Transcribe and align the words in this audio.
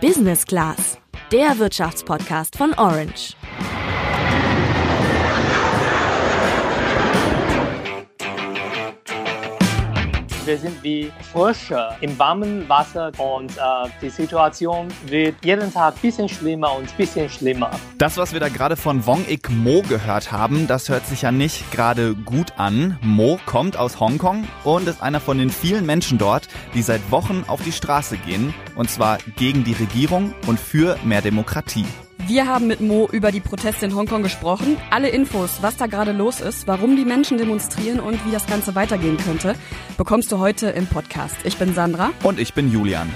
Business 0.00 0.46
Class, 0.46 0.98
der 1.30 1.58
Wirtschaftspodcast 1.58 2.56
von 2.56 2.72
Orange. 2.78 3.36
Wir 10.50 10.58
sind 10.58 10.82
wie 10.82 11.12
Frösche 11.32 11.90
im 12.00 12.18
warmen 12.18 12.68
Wasser 12.68 13.12
und 13.18 13.52
äh, 13.52 13.88
die 14.02 14.10
Situation 14.10 14.88
wird 15.06 15.36
jeden 15.44 15.72
Tag 15.72 15.94
ein 15.94 16.00
bisschen 16.02 16.28
schlimmer 16.28 16.74
und 16.74 16.88
ein 16.88 16.96
bisschen 16.96 17.30
schlimmer. 17.30 17.70
Das, 17.98 18.16
was 18.16 18.32
wir 18.32 18.40
da 18.40 18.48
gerade 18.48 18.74
von 18.74 19.06
Wong 19.06 19.24
Ik 19.28 19.48
Mo 19.48 19.82
gehört 19.88 20.32
haben, 20.32 20.66
das 20.66 20.88
hört 20.88 21.06
sich 21.06 21.22
ja 21.22 21.30
nicht 21.30 21.70
gerade 21.70 22.16
gut 22.16 22.54
an. 22.56 22.98
Mo 23.00 23.38
kommt 23.46 23.76
aus 23.76 24.00
Hongkong 24.00 24.48
und 24.64 24.88
ist 24.88 25.00
einer 25.00 25.20
von 25.20 25.38
den 25.38 25.50
vielen 25.50 25.86
Menschen 25.86 26.18
dort, 26.18 26.48
die 26.74 26.82
seit 26.82 27.12
Wochen 27.12 27.44
auf 27.46 27.62
die 27.62 27.70
Straße 27.70 28.16
gehen, 28.16 28.52
und 28.74 28.90
zwar 28.90 29.18
gegen 29.36 29.62
die 29.62 29.74
Regierung 29.74 30.34
und 30.48 30.58
für 30.58 30.98
mehr 31.04 31.22
Demokratie. 31.22 31.86
Wir 32.26 32.46
haben 32.46 32.66
mit 32.66 32.80
Mo 32.80 33.08
über 33.10 33.32
die 33.32 33.40
Proteste 33.40 33.86
in 33.86 33.94
Hongkong 33.94 34.22
gesprochen. 34.22 34.76
Alle 34.90 35.08
Infos, 35.08 35.58
was 35.62 35.76
da 35.76 35.86
gerade 35.86 36.12
los 36.12 36.40
ist, 36.40 36.66
warum 36.66 36.96
die 36.96 37.04
Menschen 37.04 37.38
demonstrieren 37.38 38.00
und 38.00 38.24
wie 38.26 38.30
das 38.30 38.46
Ganze 38.46 38.74
weitergehen 38.74 39.16
könnte, 39.16 39.54
bekommst 39.96 40.30
du 40.30 40.38
heute 40.38 40.68
im 40.68 40.86
Podcast. 40.86 41.36
Ich 41.44 41.56
bin 41.56 41.74
Sandra. 41.74 42.10
Und 42.22 42.38
ich 42.38 42.54
bin 42.54 42.70
Julian. 42.70 43.10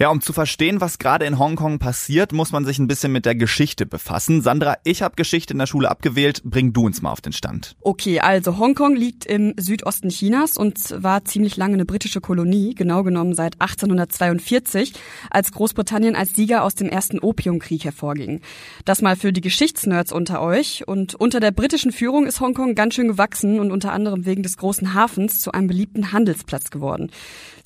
Ja, 0.00 0.08
um 0.08 0.22
zu 0.22 0.32
verstehen, 0.32 0.80
was 0.80 0.98
gerade 0.98 1.26
in 1.26 1.38
Hongkong 1.38 1.78
passiert, 1.78 2.32
muss 2.32 2.52
man 2.52 2.64
sich 2.64 2.78
ein 2.78 2.86
bisschen 2.86 3.12
mit 3.12 3.26
der 3.26 3.34
Geschichte 3.34 3.84
befassen. 3.84 4.40
Sandra, 4.40 4.78
ich 4.82 5.02
habe 5.02 5.14
Geschichte 5.14 5.52
in 5.52 5.58
der 5.58 5.66
Schule 5.66 5.90
abgewählt. 5.90 6.42
Bring 6.42 6.72
du 6.72 6.86
uns 6.86 7.02
mal 7.02 7.12
auf 7.12 7.20
den 7.20 7.34
Stand. 7.34 7.76
Okay, 7.82 8.18
also 8.20 8.56
Hongkong 8.56 8.96
liegt 8.96 9.26
im 9.26 9.52
Südosten 9.58 10.08
Chinas 10.08 10.56
und 10.56 10.78
war 11.02 11.26
ziemlich 11.26 11.58
lange 11.58 11.74
eine 11.74 11.84
britische 11.84 12.22
Kolonie, 12.22 12.74
genau 12.74 13.02
genommen 13.02 13.34
seit 13.34 13.60
1842, 13.60 14.94
als 15.28 15.52
Großbritannien 15.52 16.16
als 16.16 16.34
Sieger 16.34 16.64
aus 16.64 16.74
dem 16.74 16.88
ersten 16.88 17.18
Opiumkrieg 17.18 17.84
hervorging. 17.84 18.40
Das 18.86 19.02
mal 19.02 19.16
für 19.16 19.34
die 19.34 19.42
Geschichtsnerds 19.42 20.12
unter 20.12 20.40
euch. 20.40 20.88
Und 20.88 21.14
unter 21.14 21.40
der 21.40 21.50
britischen 21.50 21.92
Führung 21.92 22.24
ist 22.24 22.40
Hongkong 22.40 22.74
ganz 22.74 22.94
schön 22.94 23.08
gewachsen 23.08 23.60
und 23.60 23.70
unter 23.70 23.92
anderem 23.92 24.24
wegen 24.24 24.42
des 24.42 24.56
großen 24.56 24.94
Hafens 24.94 25.40
zu 25.40 25.52
einem 25.52 25.66
beliebten 25.66 26.10
Handelsplatz 26.10 26.70
geworden. 26.70 27.10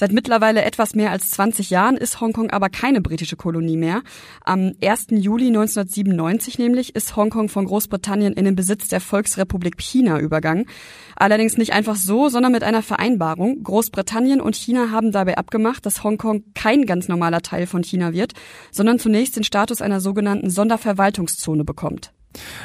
Seit 0.01 0.11
mittlerweile 0.11 0.64
etwas 0.64 0.97
mehr 0.97 1.12
als 1.12 1.30
20 1.30 1.70
Jahren 1.70 1.97
ist 1.97 2.20
aber 2.33 2.69
keine 2.69 3.00
britische 3.00 3.36
Kolonie 3.36 3.77
mehr. 3.77 4.03
Am 4.44 4.72
1. 4.83 5.06
Juli 5.11 5.48
1997 5.48 6.58
nämlich 6.58 6.94
ist 6.94 7.17
Hongkong 7.17 7.48
von 7.48 7.67
Großbritannien 7.67 8.33
in 8.33 8.44
den 8.44 8.56
Besitz 8.56 8.89
der 8.89 9.00
Volksrepublik 9.00 9.80
China 9.80 10.19
übergangen. 10.19 10.67
Allerdings 11.17 11.56
nicht 11.58 11.72
einfach 11.72 11.97
so, 11.97 12.28
sondern 12.28 12.52
mit 12.52 12.62
einer 12.62 12.83
Vereinbarung. 12.83 13.62
Großbritannien 13.62 14.41
und 14.41 14.56
China 14.56 14.91
haben 14.91 15.12
dabei 15.12 15.36
abgemacht, 15.36 15.84
dass 15.86 16.02
Hongkong 16.05 16.45
kein 16.55 16.86
ganz 16.86 17.08
normaler 17.08 17.42
Teil 17.42 17.67
von 17.67 17.83
China 17.83 18.12
wird, 18.12 18.33
sondern 18.70 18.98
zunächst 18.98 19.36
den 19.36 19.45
Status 19.45 19.83
einer 19.83 20.00
sogenannten 20.00 20.50
Sonderverwaltungszone 20.50 21.64
bekommt. 21.64 22.12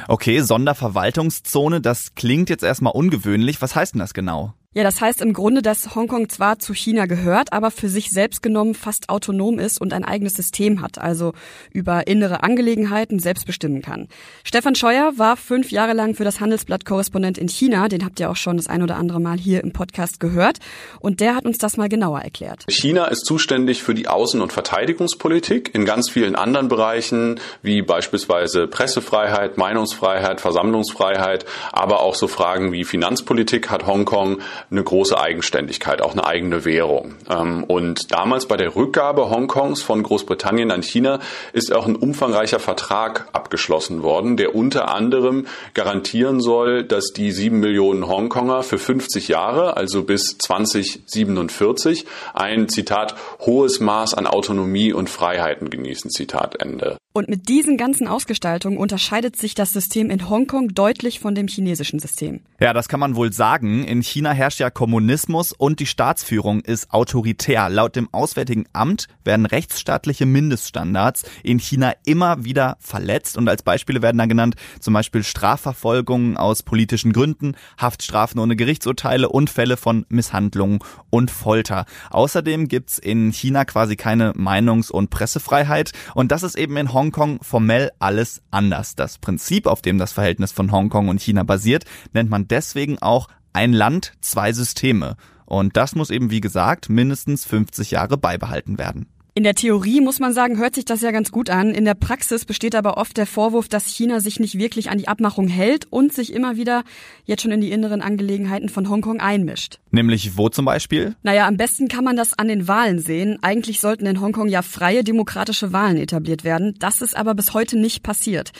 Okay, 0.07 0.41
Sonderverwaltungszone, 0.41 1.81
das 1.81 2.15
klingt 2.15 2.49
jetzt 2.49 2.63
erstmal 2.63 2.93
ungewöhnlich. 2.93 3.61
Was 3.61 3.75
heißt 3.75 3.93
denn 3.93 3.99
das 3.99 4.13
genau? 4.13 4.53
Ja, 4.75 4.83
das 4.83 5.01
heißt 5.01 5.21
im 5.21 5.33
Grunde, 5.33 5.63
dass 5.63 5.95
Hongkong 5.95 6.29
zwar 6.29 6.59
zu 6.59 6.75
China 6.75 7.07
gehört, 7.07 7.53
aber 7.53 7.71
für 7.71 7.89
sich 7.89 8.11
selbst 8.11 8.43
genommen 8.43 8.75
fast 8.75 9.09
autonom 9.09 9.57
ist 9.57 9.81
und 9.81 9.93
ein 9.93 10.05
eigenes 10.05 10.35
System 10.35 10.83
hat, 10.83 10.99
also 10.99 11.33
über 11.73 12.05
innere 12.05 12.43
Angelegenheiten 12.43 13.17
selbst 13.17 13.47
bestimmen 13.47 13.81
kann. 13.81 14.07
Stefan 14.43 14.75
Scheuer 14.75 15.13
war 15.15 15.37
fünf 15.37 15.71
Jahre 15.71 15.93
lang 15.93 16.13
für 16.13 16.23
das 16.23 16.39
Handelsblatt 16.39 16.85
Korrespondent 16.85 17.39
in 17.39 17.49
China, 17.49 17.87
den 17.87 18.05
habt 18.05 18.19
ihr 18.19 18.29
auch 18.29 18.35
schon 18.35 18.57
das 18.57 18.67
ein 18.67 18.83
oder 18.83 18.97
andere 18.97 19.19
Mal 19.19 19.39
hier 19.39 19.63
im 19.63 19.73
Podcast 19.73 20.19
gehört, 20.19 20.59
und 20.99 21.19
der 21.19 21.33
hat 21.33 21.45
uns 21.45 21.57
das 21.57 21.75
mal 21.75 21.89
genauer 21.89 22.19
erklärt. 22.19 22.65
China 22.69 23.05
ist 23.05 23.25
zuständig 23.25 23.81
für 23.81 23.95
die 23.95 24.07
Außen- 24.07 24.39
und 24.39 24.53
Verteidigungspolitik 24.53 25.73
in 25.73 25.85
ganz 25.85 26.11
vielen 26.11 26.35
anderen 26.35 26.67
Bereichen, 26.67 27.39
wie 27.63 27.81
beispielsweise 27.81 28.67
Pressefreiheit, 28.67 29.57
Meinungsfreiheit, 29.57 30.41
Versammlungsfreiheit, 30.41 31.47
aber 31.71 32.01
auch 32.01 32.13
so 32.13 32.27
Fragen 32.27 32.71
wie 32.71 32.83
Finanzpolitik 32.83 33.71
hat 33.71 33.87
Hongkong 33.87 34.37
eine 34.71 34.83
große 34.83 35.19
Eigenständigkeit, 35.19 36.01
auch 36.01 36.13
eine 36.13 36.25
eigene 36.25 36.65
Währung. 36.65 37.15
Ähm, 37.29 37.63
und 37.63 38.11
damals 38.11 38.47
bei 38.47 38.57
der 38.57 38.75
Rückgabe 38.75 39.29
Hongkongs 39.29 39.81
von 39.81 40.03
Großbritannien 40.03 40.71
an 40.71 40.83
China 40.83 41.19
ist 41.53 41.73
auch 41.73 41.87
ein 41.87 41.95
umfangreicher 41.95 42.59
Vertrag 42.59 43.27
abgeschlossen 43.33 44.03
worden, 44.03 44.37
der 44.37 44.55
unter 44.55 44.93
anderem 44.93 45.47
garantieren 45.73 46.41
soll, 46.41 46.83
dass 46.83 47.13
die 47.13 47.31
sieben 47.31 47.59
Millionen 47.59 48.07
Hongkonger 48.07 48.63
für 48.63 48.77
50 48.77 49.27
Jahre, 49.27 49.77
also 49.77 50.03
bis 50.03 50.37
2047, 50.37 52.05
ein 52.33 52.69
Zitat 52.69 53.15
hohes 53.39 53.79
Maß 53.79 54.13
an 54.13 54.27
Autonomie 54.27 54.93
und 54.93 55.09
Freiheiten 55.09 55.69
genießen. 55.69 56.09
Zitat 56.09 56.61
Ende. 56.61 56.97
Und 57.19 57.27
mit 57.27 57.49
diesen 57.49 57.75
ganzen 57.75 58.07
Ausgestaltungen 58.07 58.77
unterscheidet 58.77 59.35
sich 59.35 59.53
das 59.53 59.73
System 59.73 60.09
in 60.09 60.29
Hongkong 60.29 60.69
deutlich 60.69 61.19
von 61.19 61.35
dem 61.35 61.49
chinesischen 61.49 61.99
System. 61.99 62.39
Ja, 62.61 62.71
das 62.71 62.87
kann 62.87 63.01
man 63.01 63.17
wohl 63.17 63.33
sagen. 63.33 63.83
In 63.83 64.01
China 64.01 64.31
herrscht 64.31 64.61
ja 64.61 64.69
Kommunismus 64.69 65.51
und 65.51 65.81
die 65.81 65.85
Staatsführung 65.85 66.61
ist 66.61 66.91
autoritär. 66.91 67.67
Laut 67.67 67.97
dem 67.97 68.07
Auswärtigen 68.13 68.67
Amt 68.71 69.07
werden 69.25 69.45
rechtsstaatliche 69.45 70.25
Mindeststandards 70.25 71.23
in 71.43 71.59
China 71.59 71.91
immer 72.05 72.45
wieder 72.45 72.77
verletzt 72.79 73.37
und 73.37 73.49
als 73.49 73.63
Beispiele 73.63 74.01
werden 74.01 74.17
da 74.17 74.25
genannt 74.25 74.55
zum 74.79 74.93
Beispiel 74.93 75.25
Strafverfolgungen 75.25 76.37
aus 76.37 76.63
politischen 76.63 77.11
Gründen, 77.11 77.57
Haftstrafen 77.77 78.39
ohne 78.39 78.55
Gerichtsurteile 78.55 79.27
und 79.27 79.49
Fälle 79.49 79.75
von 79.75 80.05
Misshandlungen 80.07 80.79
und 81.09 81.31
Folter. 81.31 81.83
Außerdem 82.11 82.69
gibt's 82.69 82.97
in 82.97 83.33
China 83.33 83.65
quasi 83.65 83.97
keine 83.97 84.31
Meinungs- 84.35 84.89
und 84.89 85.09
Pressefreiheit 85.09 85.91
und 86.15 86.31
das 86.31 86.43
ist 86.43 86.57
eben 86.57 86.77
in 86.77 86.93
Hongkong 86.93 87.08
formell 87.11 87.91
alles 87.99 88.41
anders. 88.51 88.95
Das 88.95 89.17
Prinzip, 89.17 89.67
auf 89.67 89.81
dem 89.81 89.97
das 89.97 90.13
Verhältnis 90.13 90.51
von 90.51 90.71
Hongkong 90.71 91.09
und 91.09 91.21
China 91.21 91.43
basiert, 91.43 91.85
nennt 92.13 92.29
man 92.29 92.47
deswegen 92.47 92.99
auch 92.99 93.27
ein 93.53 93.73
Land, 93.73 94.13
zwei 94.21 94.53
Systeme. 94.53 95.15
Und 95.45 95.77
das 95.77 95.95
muss 95.95 96.11
eben, 96.11 96.29
wie 96.29 96.41
gesagt, 96.41 96.89
mindestens 96.89 97.45
50 97.45 97.91
Jahre 97.91 98.17
beibehalten 98.17 98.77
werden. 98.77 99.07
In 99.39 99.43
der 99.43 99.55
Theorie 99.55 100.01
muss 100.01 100.19
man 100.19 100.33
sagen, 100.33 100.57
hört 100.57 100.75
sich 100.75 100.83
das 100.83 100.99
ja 100.99 101.11
ganz 101.11 101.31
gut 101.31 101.49
an. 101.49 101.73
In 101.73 101.85
der 101.85 101.93
Praxis 101.93 102.43
besteht 102.43 102.75
aber 102.75 102.97
oft 102.97 103.15
der 103.15 103.25
Vorwurf, 103.25 103.69
dass 103.69 103.87
China 103.87 104.19
sich 104.19 104.37
nicht 104.37 104.57
wirklich 104.57 104.89
an 104.89 104.97
die 104.97 105.07
Abmachung 105.07 105.47
hält 105.47 105.85
und 105.89 106.11
sich 106.11 106.33
immer 106.33 106.57
wieder 106.57 106.83
jetzt 107.23 107.43
schon 107.43 107.53
in 107.53 107.61
die 107.61 107.71
inneren 107.71 108.01
Angelegenheiten 108.01 108.67
von 108.67 108.89
Hongkong 108.89 109.21
einmischt. 109.21 109.79
Nämlich 109.91 110.35
wo 110.35 110.49
zum 110.49 110.65
Beispiel? 110.65 111.15
Naja, 111.23 111.47
am 111.47 111.55
besten 111.55 111.87
kann 111.87 112.03
man 112.03 112.17
das 112.17 112.37
an 112.37 112.49
den 112.49 112.67
Wahlen 112.67 112.99
sehen. 112.99 113.39
Eigentlich 113.41 113.79
sollten 113.79 114.05
in 114.07 114.19
Hongkong 114.19 114.49
ja 114.49 114.61
freie 114.61 115.05
demokratische 115.05 115.71
Wahlen 115.71 115.95
etabliert 115.95 116.43
werden. 116.43 116.75
Das 116.79 117.01
ist 117.01 117.15
aber 117.15 117.33
bis 117.33 117.53
heute 117.53 117.79
nicht 117.79 118.03
passiert. 118.03 118.51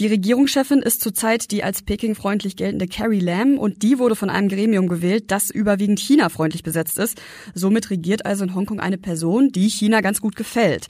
Die 0.00 0.08
Regierungschefin 0.08 0.82
ist 0.82 1.02
zurzeit 1.02 1.52
die 1.52 1.62
als 1.62 1.82
Peking-freundlich 1.82 2.56
geltende 2.56 2.88
Carrie 2.88 3.20
Lam 3.20 3.58
und 3.58 3.84
die 3.84 4.00
wurde 4.00 4.16
von 4.16 4.28
einem 4.28 4.48
Gremium 4.48 4.88
gewählt, 4.88 5.30
das 5.30 5.50
überwiegend 5.50 6.00
China-freundlich 6.00 6.64
besetzt 6.64 6.98
ist. 6.98 7.22
Somit 7.54 7.90
regiert 7.90 8.26
also 8.26 8.42
in 8.42 8.56
Hongkong 8.56 8.80
eine 8.80 8.98
Person, 8.98 9.50
die 9.50 9.68
China 9.68 10.00
ganz 10.00 10.20
gut 10.20 10.34
gefällt. 10.34 10.88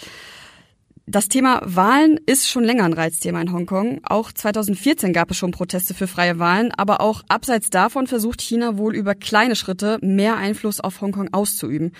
Das 1.06 1.28
Thema 1.28 1.60
Wahlen 1.62 2.18
ist 2.24 2.48
schon 2.48 2.64
länger 2.64 2.84
ein 2.84 2.94
Reizthema 2.94 3.42
in 3.42 3.52
Hongkong. 3.52 4.00
Auch 4.04 4.32
2014 4.32 5.12
gab 5.12 5.30
es 5.30 5.36
schon 5.36 5.50
Proteste 5.50 5.92
für 5.92 6.06
freie 6.06 6.38
Wahlen, 6.38 6.72
aber 6.72 7.02
auch 7.02 7.22
abseits 7.28 7.68
davon 7.68 8.06
versucht 8.06 8.40
China 8.40 8.78
wohl 8.78 8.96
über 8.96 9.14
kleine 9.14 9.54
Schritte 9.54 9.98
mehr 10.00 10.38
Einfluss 10.38 10.80
auf 10.80 11.02
Hongkong 11.02 11.28
auszuüben. 11.34 11.92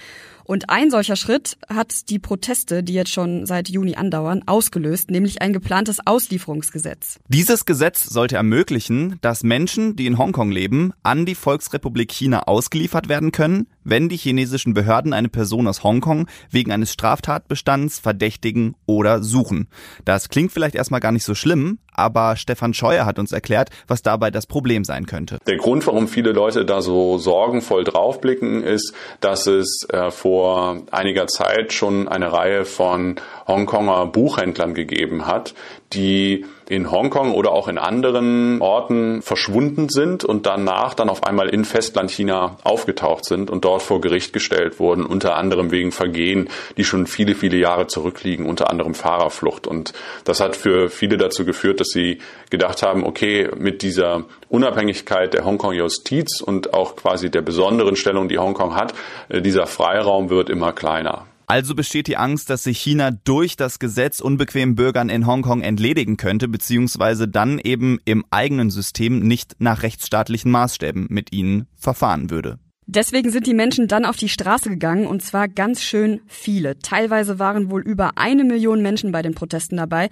Und 0.45 0.69
ein 0.69 0.91
solcher 0.91 1.17
Schritt 1.17 1.57
hat 1.69 2.11
die 2.11 2.19
Proteste, 2.19 2.83
die 2.83 2.93
jetzt 2.93 3.11
schon 3.11 3.47
seit 3.47 3.69
Juni 3.69 3.97
andauern, 3.97 4.43
ausgelöst, 4.47 5.11
nämlich 5.11 5.41
ein 5.41 5.53
geplantes 5.53 6.07
Auslieferungsgesetz. 6.07 7.19
Dieses 7.29 7.65
Gesetz 7.65 8.05
sollte 8.05 8.37
ermöglichen, 8.37 9.19
dass 9.23 9.43
Menschen, 9.43 9.97
die 9.97 10.07
in 10.07 10.19
Hongkong 10.19 10.51
leben, 10.51 10.93
an 11.03 11.25
die 11.25 11.35
Volksrepublik 11.35 12.13
China 12.13 12.43
ausgeliefert 12.43 13.09
werden 13.09 13.33
können, 13.33 13.67
wenn 13.85 14.09
die 14.09 14.17
chinesischen 14.17 14.75
Behörden 14.75 15.13
eine 15.13 15.29
Person 15.29 15.67
aus 15.67 15.83
Hongkong 15.83 16.27
wegen 16.51 16.73
eines 16.73 16.93
Straftatbestands 16.93 17.99
verdächtigen 17.99 18.75
oder 18.87 19.23
suchen. 19.23 19.69
Das 20.05 20.29
klingt 20.29 20.53
vielleicht 20.53 20.75
erstmal 20.75 21.01
gar 21.01 21.13
nicht 21.13 21.25
so 21.25 21.35
schlimm, 21.35 21.79
aber 21.95 22.37
Stefan 22.37 22.75
Scheuer 22.75 23.07
hat 23.07 23.19
uns 23.19 23.33
erklärt, 23.33 23.71
was 23.87 24.03
dabei 24.03 24.31
das 24.31 24.47
Problem 24.47 24.85
sein 24.85 25.07
könnte. 25.07 25.39
Der 25.47 25.57
Grund, 25.57 25.87
warum 25.87 26.09
viele 26.09 26.33
Leute 26.33 26.65
da 26.65 26.83
so 26.83 27.19
sorgenvoll 27.19 27.85
draufblicken, 27.85 28.63
ist, 28.63 28.95
dass 29.21 29.47
es 29.47 29.87
äh, 29.91 30.11
vor 30.11 30.83
einiger 30.91 31.27
Zeit 31.27 31.73
schon 31.73 32.09
eine 32.09 32.33
Reihe 32.33 32.65
von 32.65 33.17
Hongkonger 33.47 34.07
Buchhändlern 34.07 34.75
gegeben 34.75 35.27
hat, 35.27 35.55
die 35.95 36.45
in 36.69 36.91
Hongkong 36.91 37.33
oder 37.33 37.53
auch 37.53 37.69
in 37.69 37.79
anderen 37.79 38.61
Orten 38.61 39.21
verschwunden 39.23 39.89
sind 39.89 40.25
und 40.25 40.47
danach 40.47 40.95
dann 40.95 41.11
auf 41.11 41.25
einmal 41.25 41.49
in 41.49 41.65
Festlandchina 41.65 42.57
aufgetaucht 42.65 43.25
sind 43.25 43.51
und 43.51 43.65
dort 43.65 43.83
vor 43.83 44.01
Gericht 44.01 44.33
gestellt 44.33 44.81
wurden, 44.81 45.05
unter 45.05 45.37
anderem 45.37 45.71
wegen 45.71 45.93
Vergehen, 45.93 46.49
die 46.77 46.85
schon 46.85 47.07
viele, 47.07 47.35
viele 47.35 47.59
Jahre 47.59 47.87
zurückliegen, 47.87 48.47
unter 48.47 48.71
anderem 48.71 48.95
Fahrerflucht. 48.95 49.67
Und 49.67 49.93
das 50.25 50.41
hat 50.41 50.57
für 50.57 50.89
viele 50.89 51.19
dazu 51.19 51.45
geführt, 51.45 51.81
dass 51.81 51.89
sie 51.89 52.19
gedacht 52.51 52.83
haben, 52.83 53.05
okay, 53.05 53.51
mit 53.57 53.83
dieser 53.83 54.25
Unabhängigkeit 54.49 55.35
der 55.35 55.45
Hongkong-Justiz 55.45 56.41
und 56.41 56.73
auch 56.73 56.97
quasi 56.97 57.31
der 57.31 57.43
besonderen 57.43 57.97
Stellung, 57.97 58.29
die 58.29 58.39
Hongkong 58.39 58.75
hat, 58.75 58.95
äh, 59.29 59.43
dieser 59.43 59.67
Freiraum 59.67 60.31
wird 60.31 60.49
immer 60.49 60.73
kleiner. 60.73 61.27
Also 61.55 61.77
besteht 61.77 62.09
die 62.09 62.17
Angst, 62.17 62.51
dass 62.51 62.65
sich 62.65 62.81
China 62.81 63.13
durch 63.13 63.55
das 63.55 63.79
Gesetz 63.79 64.19
unbequemen 64.19 64.75
Bürgern 64.75 65.09
in 65.09 65.25
Hongkong 65.25 65.63
entledigen 65.63 66.17
könnte, 66.17 66.49
beziehungsweise 66.49 67.29
dann 67.29 67.61
eben 67.61 68.01
im 68.05 68.25
eigenen 68.31 68.71
System 68.71 69.21
nicht 69.21 69.55
nach 69.61 69.85
rechtsstaatlichen 69.85 70.51
Maßstäben 70.51 71.07
mit 71.11 71.33
ihnen 71.33 71.69
verfahren 71.77 72.29
würde. 72.29 72.59
Deswegen 72.87 73.31
sind 73.31 73.47
die 73.47 73.55
Menschen 73.55 73.89
dann 73.89 74.05
auf 74.05 74.17
die 74.17 74.29
Straße 74.29 74.69
gegangen 74.69 75.07
und 75.07 75.23
zwar 75.23 75.49
ganz 75.49 75.83
schön 75.83 76.21
viele. 76.27 76.79
Teilweise 76.81 77.39
waren 77.39 77.71
wohl 77.71 77.81
über 77.81 78.13
eine 78.17 78.45
Million 78.45 78.83
Menschen 78.83 79.11
bei 79.11 79.23
den 79.23 79.35
Protesten 79.35 79.79
dabei. 79.79 80.11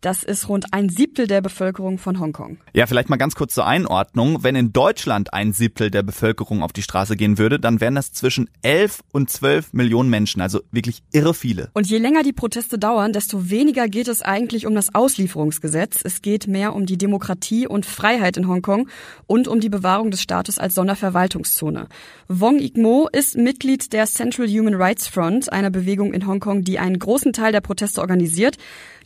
Das 0.00 0.24
ist 0.24 0.48
rund 0.48 0.72
ein 0.72 0.88
Siebtel 0.88 1.28
der 1.28 1.40
Bevölkerung 1.42 1.98
von 1.98 2.18
Hongkong. 2.18 2.58
Ja, 2.74 2.86
vielleicht 2.86 3.08
mal 3.08 3.16
ganz 3.16 3.36
kurz 3.36 3.54
zur 3.54 3.66
Einordnung. 3.66 4.42
Wenn 4.42 4.56
in 4.56 4.72
Deutschland 4.72 5.32
ein 5.32 5.52
Siebtel 5.52 5.92
der 5.92 6.02
Bevölkerung 6.02 6.62
auf 6.62 6.72
die 6.72 6.82
Straße 6.82 7.16
gehen 7.16 7.38
würde, 7.38 7.60
dann 7.60 7.80
wären 7.80 7.94
das 7.94 8.12
zwischen 8.12 8.50
11 8.62 9.00
und 9.12 9.30
12 9.30 9.72
Millionen 9.72 10.10
Menschen. 10.10 10.40
Also 10.40 10.60
wirklich 10.72 11.02
irre 11.12 11.34
viele. 11.34 11.70
Und 11.74 11.86
je 11.88 11.98
länger 11.98 12.24
die 12.24 12.32
Proteste 12.32 12.80
dauern, 12.80 13.12
desto 13.12 13.48
weniger 13.48 13.88
geht 13.88 14.08
es 14.08 14.22
eigentlich 14.22 14.66
um 14.66 14.74
das 14.74 14.92
Auslieferungsgesetz. 14.92 16.00
Es 16.02 16.20
geht 16.20 16.48
mehr 16.48 16.74
um 16.74 16.84
die 16.84 16.98
Demokratie 16.98 17.68
und 17.68 17.86
Freiheit 17.86 18.36
in 18.36 18.48
Hongkong 18.48 18.88
und 19.26 19.46
um 19.46 19.60
die 19.60 19.68
Bewahrung 19.68 20.10
des 20.10 20.20
Staates 20.20 20.58
als 20.58 20.74
Sonderverwaltungszone. 20.74 21.88
Wong 22.28 22.58
Ik-mo 22.58 23.08
ist 23.12 23.36
Mitglied 23.36 23.92
der 23.92 24.06
Central 24.06 24.46
Human 24.48 24.74
Rights 24.74 25.08
Front, 25.08 25.52
einer 25.52 25.70
Bewegung 25.70 26.12
in 26.12 26.26
Hongkong, 26.26 26.62
die 26.62 26.78
einen 26.78 26.98
großen 26.98 27.32
Teil 27.32 27.52
der 27.52 27.60
Proteste 27.60 28.00
organisiert. 28.00 28.56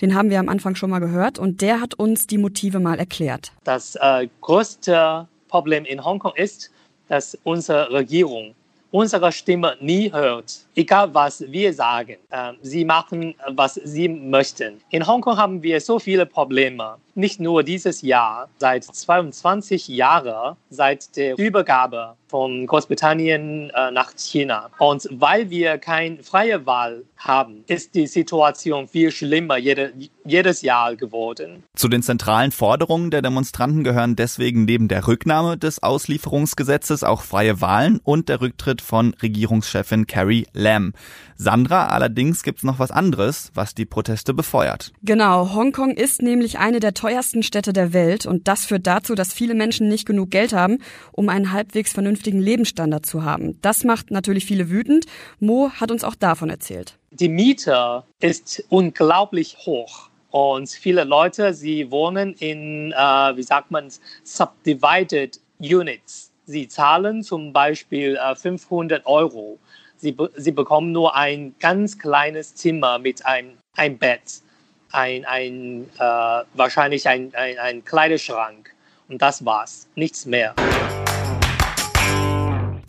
Den 0.00 0.14
haben 0.14 0.31
wir 0.31 0.40
am 0.40 0.49
Anfang 0.49 0.75
schon 0.75 0.90
mal 0.90 0.99
gehört 0.99 1.38
und 1.38 1.62
der 1.62 1.81
hat 1.81 1.94
uns 1.94 2.26
die 2.26 2.38
Motive 2.38 2.81
mal 2.81 2.99
erklärt. 2.99 3.52
Das 3.64 3.96
äh, 3.96 4.28
größte 4.40 5.28
Problem 5.49 5.84
in 5.84 6.04
Hongkong 6.04 6.32
ist, 6.37 6.70
dass 7.08 7.38
unsere 7.44 7.93
Regierung 7.93 8.54
unsere 8.93 9.32
Stimme 9.32 9.76
nie 9.81 10.12
hört. 10.12 10.60
Egal 10.76 11.12
was 11.12 11.43
wir 11.50 11.72
sagen, 11.72 12.16
äh, 12.31 12.52
sie 12.60 12.84
machen, 12.84 13.34
was 13.48 13.75
sie 13.75 14.08
möchten. 14.08 14.81
In 14.90 15.05
Hongkong 15.06 15.37
haben 15.37 15.62
wir 15.62 15.81
so 15.81 15.98
viele 15.98 16.26
Probleme. 16.26 16.96
Nicht 17.14 17.41
nur 17.41 17.62
dieses 17.62 18.03
Jahr, 18.03 18.49
seit 18.59 18.85
22 18.85 19.88
Jahren, 19.88 20.56
seit 20.70 21.17
der 21.17 21.38
Übergabe 21.38 22.17
von 22.32 22.67
Großbritannien 22.67 23.70
äh, 23.75 23.91
nach 23.91 24.12
China. 24.17 24.70
Und 24.79 25.06
weil 25.11 25.50
wir 25.50 25.76
keine 25.76 26.23
freie 26.23 26.64
Wahl 26.64 27.05
haben, 27.19 27.62
ist 27.67 27.94
die 27.94 28.06
Situation 28.06 28.88
viel 28.88 29.11
schlimmer 29.11 29.59
jede, 29.59 29.93
jedes 30.25 30.62
Jahr 30.62 30.97
geworden. 30.97 31.62
Zu 31.76 31.88
den 31.88 32.03
zentralen 32.03 32.50
Forderungen 32.50 33.11
der 33.11 33.20
Demonstranten 33.20 33.85
gehören 33.85 34.17
deswegen 34.17 34.65
neben 34.65 34.88
der 34.88 35.06
Rücknahme 35.06 35.58
des 35.58 35.82
Auslieferungsgesetzes 35.82 37.05
auch 37.05 37.20
freie 37.20 37.61
Wahlen 37.61 38.00
und 38.03 38.31
der 38.31 38.41
Rücktritt 38.41 38.81
von 38.81 39.15
Regierungschefin 39.20 40.06
Carrie 40.06 40.47
Lam. 40.55 40.94
Sandra, 41.37 41.88
allerdings 41.88 42.43
gibt's 42.43 42.62
noch 42.62 42.79
was 42.79 42.91
anderes, 42.91 43.50
was 43.55 43.75
die 43.75 43.85
Proteste 43.85 44.32
befeuert. 44.32 44.93
Genau, 45.03 45.55
Hongkong 45.55 45.91
ist 45.91 46.23
nämlich 46.23 46.58
eine 46.58 46.81
der 46.81 46.94
teuersten 47.02 47.43
Städte 47.43 47.72
der 47.72 47.93
Welt 47.93 48.26
und 48.26 48.46
das 48.46 48.64
führt 48.64 48.87
dazu, 48.87 49.16
dass 49.16 49.32
viele 49.32 49.54
Menschen 49.54 49.88
nicht 49.88 50.06
genug 50.06 50.31
Geld 50.31 50.52
haben, 50.52 50.78
um 51.10 51.28
einen 51.28 51.50
halbwegs 51.50 51.93
vernünftigen 51.93 52.38
Lebensstandard 52.38 53.04
zu 53.04 53.25
haben. 53.25 53.58
Das 53.60 53.82
macht 53.82 54.12
natürlich 54.12 54.46
viele 54.46 54.70
wütend. 54.70 55.06
Mo 55.40 55.70
hat 55.81 55.90
uns 55.90 56.04
auch 56.04 56.14
davon 56.14 56.49
erzählt. 56.49 56.96
Die 57.10 57.28
Miete 57.28 58.04
ist 58.20 58.62
unglaublich 58.69 59.56
hoch. 59.66 60.10
Und 60.31 60.70
viele 60.70 61.02
Leute, 61.02 61.54
sie 61.54 61.90
wohnen 61.90 62.34
in, 62.34 62.93
äh, 62.93 62.96
wie 62.96 63.43
sagt 63.43 63.72
man, 63.72 63.88
subdivided 64.22 65.40
units. 65.58 66.31
Sie 66.46 66.69
zahlen 66.69 67.25
zum 67.25 67.52
Beispiel 67.52 68.16
äh, 68.16 68.37
500 68.37 69.05
Euro 69.06 69.58
Sie, 70.02 70.16
sie 70.34 70.50
bekommen 70.50 70.90
nur 70.90 71.14
ein 71.14 71.55
ganz 71.60 71.96
kleines 71.96 72.56
Zimmer 72.56 72.98
mit 72.98 73.25
einem 73.25 73.58
ein 73.76 73.98
Bett, 73.98 74.43
ein, 74.93 75.25
ein, 75.25 75.91
äh, 75.99 76.44
wahrscheinlich 76.55 77.09
ein, 77.09 77.35
ein, 77.35 77.59
ein 77.59 77.85
Kleiderschrank. 77.85 78.71
Und 79.09 79.21
das 79.21 79.44
war's, 79.44 79.89
nichts 79.94 80.25
mehr. 80.25 80.55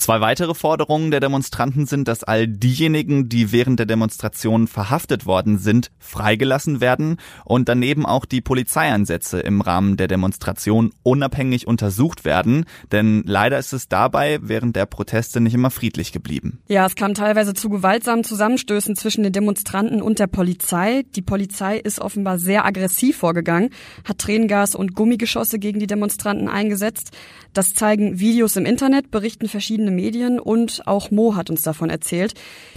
Zwei 0.03 0.19
weitere 0.19 0.53
Forderungen 0.53 1.11
der 1.11 1.21
Demonstranten 1.21 1.85
sind, 1.85 2.09
dass 2.09 2.25
all 2.25 2.45
diejenigen, 2.45 3.29
die 3.29 3.53
während 3.53 3.79
der 3.79 3.85
Demonstration 3.85 4.67
verhaftet 4.67 5.25
worden 5.25 5.59
sind, 5.59 5.91
freigelassen 5.97 6.81
werden 6.81 7.21
und 7.45 7.69
daneben 7.69 8.05
auch 8.05 8.25
die 8.25 8.41
Polizeieinsätze 8.41 9.39
im 9.39 9.61
Rahmen 9.61 9.95
der 9.95 10.09
Demonstration 10.09 10.91
unabhängig 11.03 11.67
untersucht 11.67 12.25
werden, 12.25 12.65
denn 12.91 13.23
leider 13.25 13.57
ist 13.57 13.71
es 13.71 13.87
dabei 13.87 14.39
während 14.41 14.75
der 14.75 14.87
Proteste 14.87 15.39
nicht 15.39 15.53
immer 15.53 15.71
friedlich 15.71 16.11
geblieben. 16.11 16.59
Ja, 16.67 16.85
es 16.85 16.95
kam 16.95 17.13
teilweise 17.13 17.53
zu 17.53 17.69
gewaltsamen 17.69 18.25
Zusammenstößen 18.25 18.97
zwischen 18.97 19.23
den 19.23 19.31
Demonstranten 19.31 20.01
und 20.01 20.19
der 20.19 20.27
Polizei. 20.27 21.03
Die 21.15 21.21
Polizei 21.21 21.77
ist 21.77 22.01
offenbar 22.01 22.39
sehr 22.39 22.65
aggressiv 22.65 23.15
vorgegangen, 23.15 23.69
hat 24.03 24.17
Tränengas 24.17 24.75
und 24.75 24.95
Gummigeschosse 24.95 25.59
gegen 25.59 25.79
die 25.79 25.87
Demonstranten 25.87 26.49
eingesetzt. 26.49 27.11
Das 27.53 27.73
zeigen 27.73 28.19
Videos 28.19 28.57
im 28.57 28.65
Internet, 28.65 29.09
berichten 29.09 29.47
verschiedene 29.47 29.92
Medien 29.95 30.39
und 30.39 30.81
auch 30.85 31.11
Mo 31.11 31.35
hat 31.35 31.49
uns 31.49 31.61
davon 31.61 31.89
erzählt. 31.89 32.33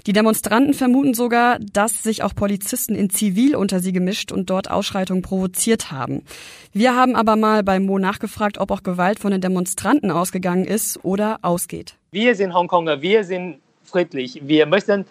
Die 0.06 0.12
Demonstranten 0.12 0.74
vermuten 0.74 1.14
sogar, 1.14 1.58
dass 1.58 2.02
sich 2.02 2.22
auch 2.22 2.34
Polizisten 2.34 2.94
in 2.94 3.10
Zivil 3.10 3.56
unter 3.56 3.80
sie 3.80 3.92
gemischt 3.92 4.32
und 4.32 4.50
dort 4.50 4.70
Ausschreitungen 4.70 5.22
provoziert 5.22 5.90
haben. 5.90 6.22
Wir 6.72 6.94
haben 6.94 7.16
aber 7.16 7.36
mal 7.36 7.62
bei 7.62 7.80
Mo 7.80 7.98
nachgefragt, 7.98 8.58
ob 8.58 8.70
auch 8.70 8.82
Gewalt 8.82 9.18
von 9.18 9.30
den 9.30 9.40
Demonstranten 9.40 10.10
ausgegangen 10.10 10.64
ist 10.64 11.04
oder 11.04 11.38
ausgeht. 11.42 11.94
Wir 12.10 12.34
sind 12.34 12.54
Hongkonger, 12.54 13.02
wir 13.02 13.24
sind 13.24 13.58
friedlich. 13.84 14.40
Wir 14.44 14.66
möchten 14.66 15.06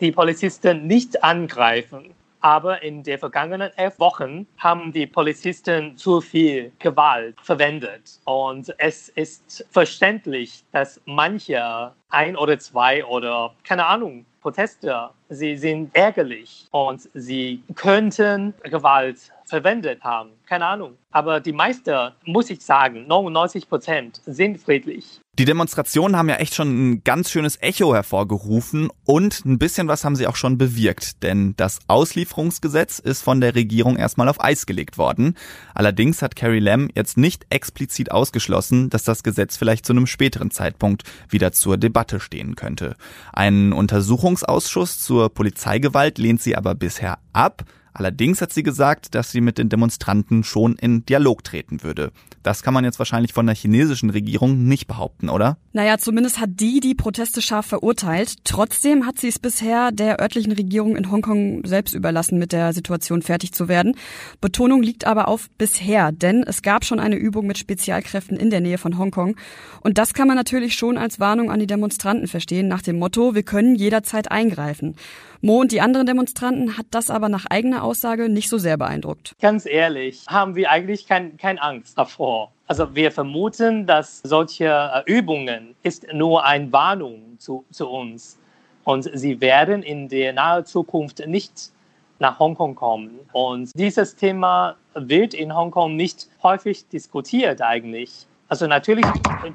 die 0.00 0.12
Polizisten 0.12 0.86
nicht 0.86 1.24
angreifen. 1.24 2.10
Aber 2.40 2.82
in 2.82 3.02
den 3.02 3.18
vergangenen 3.18 3.70
elf 3.76 3.98
Wochen 3.98 4.46
haben 4.58 4.92
die 4.92 5.06
Polizisten 5.06 5.96
zu 5.96 6.20
viel 6.20 6.72
Gewalt 6.78 7.36
verwendet. 7.42 8.20
Und 8.24 8.74
es 8.78 9.08
ist 9.10 9.66
verständlich, 9.70 10.64
dass 10.72 11.00
manche 11.04 11.92
ein 12.10 12.36
oder 12.36 12.58
zwei 12.58 13.04
oder 13.04 13.54
keine 13.64 13.86
Ahnung, 13.86 14.24
Proteste, 14.40 15.10
sie 15.28 15.56
sind 15.56 15.94
ärgerlich 15.94 16.66
und 16.70 17.08
sie 17.12 17.62
könnten 17.74 18.54
Gewalt 18.62 19.32
verwendet 19.44 20.02
haben. 20.02 20.30
Keine 20.46 20.66
Ahnung. 20.66 20.96
Aber 21.10 21.40
die 21.40 21.52
meisten, 21.52 22.12
muss 22.24 22.50
ich 22.50 22.60
sagen, 22.60 23.06
99 23.06 23.68
Prozent 23.68 24.20
sind 24.24 24.58
friedlich. 24.58 25.20
Die 25.38 25.44
Demonstrationen 25.44 26.16
haben 26.16 26.28
ja 26.28 26.34
echt 26.34 26.56
schon 26.56 26.68
ein 26.68 27.04
ganz 27.04 27.30
schönes 27.30 27.62
Echo 27.62 27.94
hervorgerufen 27.94 28.90
und 29.04 29.44
ein 29.44 29.60
bisschen 29.60 29.86
was 29.86 30.04
haben 30.04 30.16
sie 30.16 30.26
auch 30.26 30.34
schon 30.34 30.58
bewirkt, 30.58 31.22
denn 31.22 31.54
das 31.56 31.78
Auslieferungsgesetz 31.86 32.98
ist 32.98 33.22
von 33.22 33.40
der 33.40 33.54
Regierung 33.54 33.96
erstmal 33.96 34.28
auf 34.28 34.42
Eis 34.42 34.66
gelegt 34.66 34.98
worden. 34.98 35.36
Allerdings 35.76 36.22
hat 36.22 36.34
Carrie 36.34 36.58
Lam 36.58 36.88
jetzt 36.92 37.16
nicht 37.18 37.46
explizit 37.50 38.10
ausgeschlossen, 38.10 38.90
dass 38.90 39.04
das 39.04 39.22
Gesetz 39.22 39.56
vielleicht 39.56 39.86
zu 39.86 39.92
einem 39.92 40.08
späteren 40.08 40.50
Zeitpunkt 40.50 41.04
wieder 41.28 41.52
zur 41.52 41.76
Debatte 41.76 42.18
stehen 42.18 42.56
könnte. 42.56 42.96
Einen 43.32 43.72
Untersuchungsausschuss 43.72 44.98
zur 44.98 45.32
Polizeigewalt 45.32 46.18
lehnt 46.18 46.42
sie 46.42 46.56
aber 46.56 46.74
bisher 46.74 47.18
ab. 47.32 47.62
Allerdings 47.92 48.40
hat 48.40 48.52
sie 48.52 48.62
gesagt, 48.62 49.14
dass 49.14 49.30
sie 49.32 49.40
mit 49.40 49.58
den 49.58 49.68
Demonstranten 49.68 50.44
schon 50.44 50.76
in 50.76 51.04
Dialog 51.06 51.44
treten 51.44 51.82
würde. 51.82 52.12
Das 52.42 52.62
kann 52.62 52.74
man 52.74 52.84
jetzt 52.84 52.98
wahrscheinlich 52.98 53.32
von 53.32 53.46
der 53.46 53.54
chinesischen 53.54 54.10
Regierung 54.10 54.64
nicht 54.64 54.86
behaupten, 54.86 55.28
oder? 55.28 55.56
Naja, 55.72 55.98
zumindest 55.98 56.40
hat 56.40 56.50
die 56.60 56.80
die 56.80 56.94
Proteste 56.94 57.42
scharf 57.42 57.66
verurteilt. 57.66 58.36
Trotzdem 58.44 59.06
hat 59.06 59.18
sie 59.18 59.28
es 59.28 59.38
bisher 59.38 59.92
der 59.92 60.20
örtlichen 60.20 60.52
Regierung 60.52 60.96
in 60.96 61.10
Hongkong 61.10 61.64
selbst 61.64 61.94
überlassen, 61.94 62.38
mit 62.38 62.52
der 62.52 62.72
Situation 62.72 63.22
fertig 63.22 63.52
zu 63.52 63.68
werden. 63.68 63.96
Betonung 64.40 64.82
liegt 64.82 65.06
aber 65.06 65.28
auf 65.28 65.48
bisher, 65.58 66.12
denn 66.12 66.42
es 66.42 66.62
gab 66.62 66.84
schon 66.84 67.00
eine 67.00 67.16
Übung 67.16 67.46
mit 67.46 67.58
Spezialkräften 67.58 68.36
in 68.36 68.50
der 68.50 68.60
Nähe 68.60 68.78
von 68.78 68.98
Hongkong. 68.98 69.36
Und 69.80 69.98
das 69.98 70.14
kann 70.14 70.28
man 70.28 70.36
natürlich 70.36 70.74
schon 70.74 70.98
als 70.98 71.20
Warnung 71.20 71.50
an 71.50 71.60
die 71.60 71.66
Demonstranten 71.66 72.28
verstehen, 72.28 72.68
nach 72.68 72.82
dem 72.82 72.98
Motto, 72.98 73.34
wir 73.34 73.42
können 73.42 73.74
jederzeit 73.74 74.30
eingreifen. 74.30 74.96
Mo 75.40 75.60
und 75.60 75.70
die 75.70 75.80
anderen 75.80 76.06
Demonstranten 76.06 76.76
hat 76.76 76.86
das 76.90 77.10
aber 77.10 77.28
nach 77.28 77.46
eigener 77.46 77.77
Aussage 77.82 78.28
nicht 78.28 78.48
so 78.48 78.58
sehr 78.58 78.76
beeindruckt. 78.76 79.32
Ganz 79.40 79.66
ehrlich, 79.66 80.24
haben 80.28 80.54
wir 80.54 80.70
eigentlich 80.70 81.06
kein, 81.06 81.36
keine 81.36 81.60
Angst 81.62 81.96
davor. 81.98 82.52
Also 82.66 82.94
wir 82.94 83.10
vermuten, 83.10 83.86
dass 83.86 84.20
solche 84.22 84.66
äh, 84.66 85.02
Übungen 85.06 85.74
ist 85.82 86.06
nur 86.12 86.44
eine 86.44 86.70
Warnung 86.72 87.36
zu, 87.38 87.64
zu 87.70 87.88
uns 87.88 88.38
und 88.84 89.10
sie 89.14 89.40
werden 89.40 89.82
in 89.82 90.08
der 90.08 90.32
nahen 90.32 90.64
Zukunft 90.64 91.26
nicht 91.26 91.72
nach 92.18 92.38
Hongkong 92.38 92.74
kommen. 92.74 93.20
Und 93.32 93.70
dieses 93.74 94.16
Thema 94.16 94.76
wird 94.94 95.34
in 95.34 95.54
Hongkong 95.54 95.96
nicht 95.96 96.28
häufig 96.42 96.88
diskutiert 96.88 97.62
eigentlich. 97.62 98.26
Also 98.48 98.66
natürlich 98.66 99.04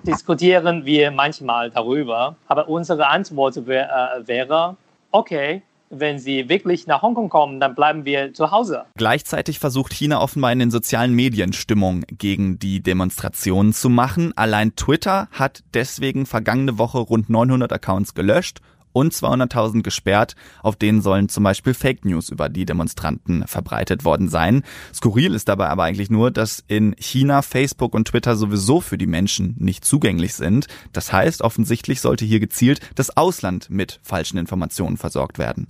diskutieren 0.05 0.85
wir 0.85 1.09
manchmal 1.11 1.71
darüber, 1.71 2.35
aber 2.47 2.69
unsere 2.69 3.07
Antwort 3.07 3.65
wär, 3.65 3.89
äh, 3.89 4.27
wäre, 4.27 4.77
okay, 5.11 5.63
wenn 5.99 6.19
sie 6.19 6.49
wirklich 6.49 6.87
nach 6.87 7.01
Hongkong 7.01 7.29
kommen, 7.29 7.59
dann 7.59 7.75
bleiben 7.75 8.05
wir 8.05 8.33
zu 8.33 8.51
Hause. 8.51 8.85
Gleichzeitig 8.95 9.59
versucht 9.59 9.93
China 9.93 10.21
offenbar 10.21 10.51
in 10.51 10.59
den 10.59 10.71
sozialen 10.71 11.13
Medien 11.13 11.53
Stimmung 11.53 12.03
gegen 12.09 12.59
die 12.59 12.81
Demonstrationen 12.81 13.73
zu 13.73 13.89
machen. 13.89 14.33
Allein 14.35 14.75
Twitter 14.75 15.27
hat 15.31 15.63
deswegen 15.73 16.25
vergangene 16.25 16.77
Woche 16.77 16.99
rund 16.99 17.29
900 17.29 17.71
Accounts 17.71 18.13
gelöscht 18.13 18.59
und 18.93 19.13
200.000 19.13 19.81
gesperrt. 19.83 20.35
Auf 20.61 20.75
denen 20.75 21.01
sollen 21.01 21.29
zum 21.29 21.43
Beispiel 21.43 21.73
Fake 21.73 22.05
News 22.05 22.29
über 22.29 22.49
die 22.49 22.65
Demonstranten 22.65 23.45
verbreitet 23.47 24.05
worden 24.05 24.29
sein. 24.29 24.63
Skurril 24.93 25.33
ist 25.33 25.49
dabei 25.49 25.69
aber 25.69 25.83
eigentlich 25.83 26.09
nur, 26.09 26.31
dass 26.31 26.63
in 26.67 26.95
China 26.97 27.41
Facebook 27.41 27.93
und 27.93 28.07
Twitter 28.07 28.35
sowieso 28.35 28.81
für 28.81 28.97
die 28.97 29.07
Menschen 29.07 29.55
nicht 29.57 29.83
zugänglich 29.83 30.35
sind. 30.35 30.67
Das 30.93 31.11
heißt, 31.11 31.41
offensichtlich 31.41 32.01
sollte 32.01 32.25
hier 32.25 32.39
gezielt 32.39 32.79
das 32.95 33.15
Ausland 33.17 33.69
mit 33.69 33.99
falschen 34.03 34.37
Informationen 34.37 34.97
versorgt 34.97 35.39
werden. 35.39 35.67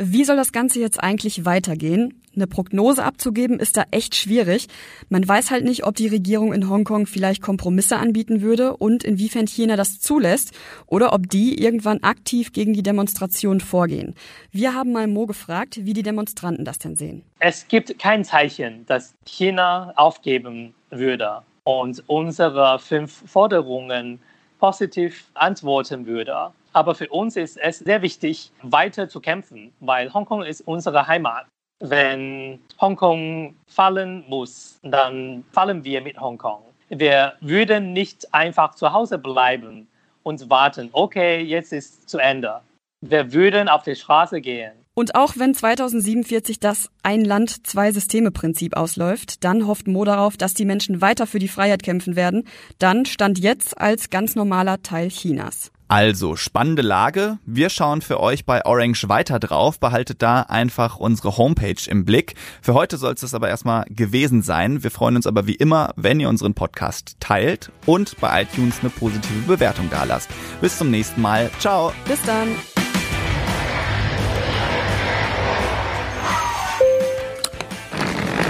Wie 0.00 0.22
soll 0.22 0.36
das 0.36 0.52
Ganze 0.52 0.78
jetzt 0.78 1.02
eigentlich 1.02 1.44
weitergehen? 1.44 2.22
Eine 2.36 2.46
Prognose 2.46 3.02
abzugeben 3.02 3.58
ist 3.58 3.76
da 3.76 3.82
echt 3.90 4.14
schwierig. 4.14 4.68
Man 5.08 5.26
weiß 5.26 5.50
halt 5.50 5.64
nicht, 5.64 5.84
ob 5.84 5.96
die 5.96 6.06
Regierung 6.06 6.52
in 6.52 6.70
Hongkong 6.70 7.06
vielleicht 7.06 7.42
Kompromisse 7.42 7.96
anbieten 7.96 8.40
würde 8.40 8.76
und 8.76 9.02
inwiefern 9.02 9.48
China 9.48 9.74
das 9.74 9.98
zulässt 9.98 10.56
oder 10.86 11.12
ob 11.12 11.28
die 11.28 11.60
irgendwann 11.60 12.00
aktiv 12.04 12.52
gegen 12.52 12.74
die 12.74 12.84
Demonstration 12.84 13.58
vorgehen. 13.58 14.14
Wir 14.52 14.72
haben 14.72 14.92
mal 14.92 15.08
Mo 15.08 15.26
gefragt, 15.26 15.80
wie 15.84 15.94
die 15.94 16.04
Demonstranten 16.04 16.64
das 16.64 16.78
denn 16.78 16.94
sehen. 16.94 17.24
Es 17.40 17.66
gibt 17.66 17.98
kein 17.98 18.24
Zeichen, 18.24 18.86
dass 18.86 19.16
China 19.26 19.92
aufgeben 19.96 20.74
würde 20.90 21.42
und 21.64 22.04
unsere 22.06 22.78
fünf 22.78 23.24
Forderungen 23.26 24.20
positiv 24.60 25.24
antworten 25.34 26.06
würde. 26.06 26.52
Aber 26.78 26.94
für 26.94 27.08
uns 27.08 27.34
ist 27.34 27.56
es 27.56 27.80
sehr 27.80 28.02
wichtig, 28.02 28.52
weiter 28.62 29.08
zu 29.08 29.18
kämpfen, 29.18 29.72
weil 29.80 30.14
Hongkong 30.14 30.44
ist 30.44 30.60
unsere 30.60 31.08
Heimat. 31.08 31.46
Wenn 31.80 32.60
Hongkong 32.80 33.56
fallen 33.66 34.24
muss, 34.28 34.78
dann 34.84 35.44
fallen 35.50 35.82
wir 35.82 36.00
mit 36.02 36.20
Hongkong. 36.20 36.62
Wir 36.88 37.32
würden 37.40 37.92
nicht 37.92 38.32
einfach 38.32 38.76
zu 38.76 38.92
Hause 38.92 39.18
bleiben 39.18 39.88
und 40.22 40.48
warten, 40.50 40.90
okay, 40.92 41.40
jetzt 41.40 41.72
ist 41.72 42.08
zu 42.08 42.18
Ende. 42.18 42.60
Wir 43.00 43.32
würden 43.32 43.68
auf 43.68 43.82
die 43.82 43.96
Straße 43.96 44.40
gehen. 44.40 44.70
Und 44.94 45.16
auch 45.16 45.32
wenn 45.36 45.54
2047 45.54 46.60
das 46.60 46.90
Ein-Land, 47.02 47.66
Zwei-Systeme-Prinzip 47.66 48.76
ausläuft, 48.76 49.42
dann 49.42 49.66
hofft 49.66 49.88
Mo 49.88 50.04
darauf, 50.04 50.36
dass 50.36 50.54
die 50.54 50.64
Menschen 50.64 51.00
weiter 51.00 51.26
für 51.26 51.40
die 51.40 51.48
Freiheit 51.48 51.82
kämpfen 51.82 52.14
werden. 52.14 52.46
Dann 52.78 53.04
stand 53.04 53.40
jetzt 53.40 53.80
als 53.80 54.10
ganz 54.10 54.36
normaler 54.36 54.80
Teil 54.82 55.08
Chinas. 55.08 55.72
Also, 55.88 56.36
spannende 56.36 56.82
Lage. 56.82 57.38
Wir 57.46 57.70
schauen 57.70 58.02
für 58.02 58.20
euch 58.20 58.44
bei 58.44 58.66
Orange 58.66 59.08
weiter 59.08 59.38
drauf. 59.38 59.80
Behaltet 59.80 60.20
da 60.20 60.42
einfach 60.42 60.98
unsere 60.98 61.38
Homepage 61.38 61.80
im 61.88 62.04
Blick. 62.04 62.34
Für 62.60 62.74
heute 62.74 62.98
soll 62.98 63.14
es 63.14 63.22
das 63.22 63.32
aber 63.32 63.48
erstmal 63.48 63.86
gewesen 63.88 64.42
sein. 64.42 64.82
Wir 64.82 64.90
freuen 64.90 65.16
uns 65.16 65.26
aber 65.26 65.46
wie 65.46 65.54
immer, 65.54 65.94
wenn 65.96 66.20
ihr 66.20 66.28
unseren 66.28 66.52
Podcast 66.52 67.16
teilt 67.20 67.72
und 67.86 68.20
bei 68.20 68.42
iTunes 68.42 68.80
eine 68.80 68.90
positive 68.90 69.46
Bewertung 69.46 69.88
dalasst. 69.88 70.28
Bis 70.60 70.76
zum 70.76 70.90
nächsten 70.90 71.22
Mal. 71.22 71.50
Ciao. 71.58 71.92
Bis 72.06 72.20
dann. 72.22 72.48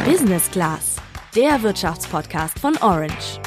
Business 0.04 0.50
Class, 0.50 0.97
der 1.37 1.62
Wirtschaftspodcast 1.62 2.59
von 2.59 2.76
Orange. 2.78 3.38